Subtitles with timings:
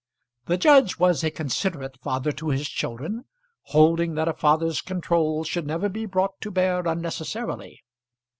[0.47, 3.25] The judge was a considerate father to his children,
[3.65, 7.83] holding that a father's control should never be brought to bear unnecessarily.